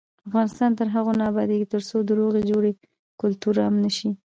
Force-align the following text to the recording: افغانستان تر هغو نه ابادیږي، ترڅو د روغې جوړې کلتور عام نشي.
افغانستان 0.27 0.71
تر 0.79 0.87
هغو 0.95 1.11
نه 1.19 1.23
ابادیږي، 1.31 1.65
ترڅو 1.73 1.97
د 2.03 2.09
روغې 2.19 2.41
جوړې 2.49 2.71
کلتور 3.21 3.55
عام 3.63 3.75
نشي. 3.85 4.09